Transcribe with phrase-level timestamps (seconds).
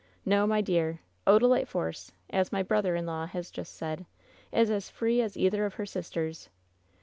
[0.25, 4.07] No, my dear; Oda lite Force, as my brother in law has just said,
[4.51, 6.49] is as free as either of her sisters!